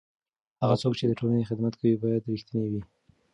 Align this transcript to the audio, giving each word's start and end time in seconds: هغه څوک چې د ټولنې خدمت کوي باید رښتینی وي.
هغه 0.61 0.75
څوک 0.81 0.93
چې 0.99 1.05
د 1.07 1.11
ټولنې 1.19 1.47
خدمت 1.49 1.73
کوي 1.79 1.95
باید 2.03 2.27
رښتینی 2.31 2.67
وي. 2.71 2.81